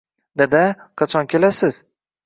[0.41, 0.63] Dada,
[1.03, 1.83] qachon kelasiz